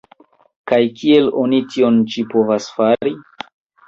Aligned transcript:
Kaj 0.69 0.77
kiel 1.01 1.27
oni 1.41 1.59
tion 1.73 1.99
ĉi 2.13 2.23
povas 2.31 2.67
fari? 2.79 3.15